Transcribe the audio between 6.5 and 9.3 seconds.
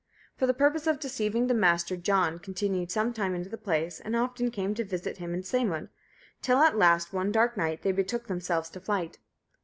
at last, one dark night, they betook themselves to flight.